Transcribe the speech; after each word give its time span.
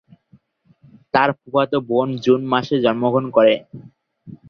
তার 1.13 1.29
ফুফাতো 1.37 1.77
বোন 1.89 2.07
জুন 2.25 2.41
মাসে 2.51 2.75
জন্মগ্রহণ 2.85 3.25
করে। 3.35 3.53